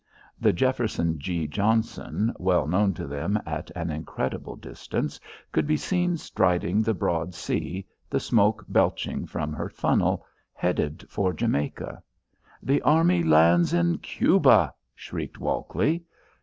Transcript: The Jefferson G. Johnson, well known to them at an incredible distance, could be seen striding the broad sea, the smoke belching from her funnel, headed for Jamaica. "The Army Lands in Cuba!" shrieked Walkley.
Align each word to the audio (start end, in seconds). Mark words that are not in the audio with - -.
The 0.39 0.51
Jefferson 0.51 1.19
G. 1.19 1.45
Johnson, 1.45 2.33
well 2.39 2.65
known 2.65 2.95
to 2.95 3.05
them 3.05 3.39
at 3.45 3.69
an 3.75 3.91
incredible 3.91 4.55
distance, 4.55 5.19
could 5.51 5.67
be 5.67 5.77
seen 5.77 6.17
striding 6.17 6.81
the 6.81 6.95
broad 6.95 7.35
sea, 7.35 7.85
the 8.09 8.19
smoke 8.19 8.65
belching 8.67 9.27
from 9.27 9.53
her 9.53 9.69
funnel, 9.69 10.25
headed 10.53 11.05
for 11.07 11.33
Jamaica. 11.33 12.01
"The 12.63 12.81
Army 12.81 13.21
Lands 13.21 13.75
in 13.75 13.99
Cuba!" 13.99 14.73
shrieked 14.95 15.37
Walkley. 15.39 16.03